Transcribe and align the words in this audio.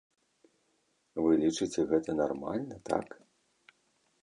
Вы 1.25 1.31
лічыце 1.43 1.79
гэта 1.93 2.17
нармальна, 2.23 2.75
так? 2.93 3.07